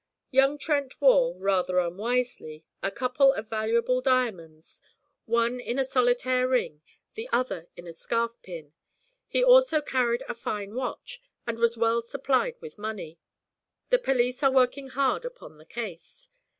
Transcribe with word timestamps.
'"Young 0.31 0.57
Trent 0.57 0.99
wore, 0.99 1.37
rather 1.37 1.77
unwisely, 1.77 2.65
a 2.81 2.89
couple 2.89 3.33
of 3.33 3.49
valuable 3.51 4.01
diamonds, 4.01 4.81
one 5.25 5.59
in 5.59 5.77
a 5.77 5.83
solitaire 5.83 6.47
ring, 6.47 6.81
the 7.13 7.29
other 7.31 7.67
in 7.75 7.85
a 7.85 7.93
scarf 7.93 8.31
pin; 8.41 8.73
he 9.27 9.43
also 9.43 9.79
carried 9.79 10.23
a 10.27 10.33
fine 10.33 10.73
watch, 10.73 11.21
and 11.45 11.59
was 11.59 11.77
well 11.77 12.01
supplied 12.01 12.55
with 12.61 12.79
money. 12.79 13.19
The 13.91 13.99
police 13.99 14.41
are 14.41 14.49
working 14.51 14.87
hard 14.87 15.23
upon 15.23 15.59
the 15.59 15.67
case. 15.67 16.29